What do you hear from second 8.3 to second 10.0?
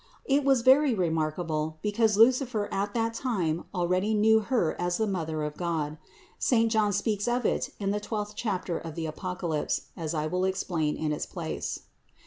chapter of the Apocalypse,